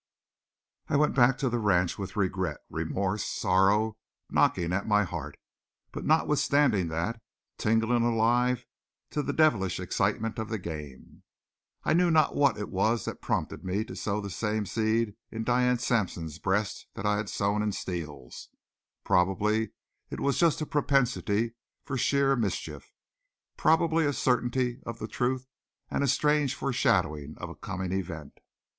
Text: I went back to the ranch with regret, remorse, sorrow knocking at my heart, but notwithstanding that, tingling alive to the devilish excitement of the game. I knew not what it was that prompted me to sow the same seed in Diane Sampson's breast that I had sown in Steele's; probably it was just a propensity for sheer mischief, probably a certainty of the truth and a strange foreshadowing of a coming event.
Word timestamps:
I 0.87 0.95
went 0.97 1.13
back 1.13 1.37
to 1.37 1.47
the 1.47 1.59
ranch 1.59 1.99
with 1.99 2.15
regret, 2.15 2.57
remorse, 2.71 3.23
sorrow 3.23 3.97
knocking 4.31 4.73
at 4.73 4.87
my 4.87 5.03
heart, 5.03 5.37
but 5.91 6.05
notwithstanding 6.05 6.87
that, 6.87 7.21
tingling 7.59 8.01
alive 8.01 8.65
to 9.11 9.21
the 9.21 9.31
devilish 9.31 9.79
excitement 9.79 10.39
of 10.39 10.49
the 10.49 10.57
game. 10.57 11.21
I 11.83 11.93
knew 11.93 12.09
not 12.09 12.35
what 12.35 12.57
it 12.57 12.69
was 12.69 13.05
that 13.05 13.21
prompted 13.21 13.63
me 13.63 13.83
to 13.85 13.95
sow 13.95 14.19
the 14.19 14.31
same 14.31 14.65
seed 14.65 15.13
in 15.29 15.43
Diane 15.43 15.77
Sampson's 15.77 16.39
breast 16.39 16.87
that 16.95 17.05
I 17.05 17.17
had 17.17 17.29
sown 17.29 17.61
in 17.61 17.71
Steele's; 17.71 18.49
probably 19.03 19.69
it 20.09 20.19
was 20.19 20.39
just 20.39 20.61
a 20.61 20.65
propensity 20.65 21.53
for 21.85 21.95
sheer 21.95 22.35
mischief, 22.35 22.91
probably 23.55 24.07
a 24.07 24.13
certainty 24.13 24.81
of 24.83 24.97
the 24.97 25.07
truth 25.07 25.45
and 25.91 26.03
a 26.03 26.07
strange 26.07 26.55
foreshadowing 26.55 27.35
of 27.37 27.51
a 27.51 27.55
coming 27.55 27.91
event. 27.91 28.39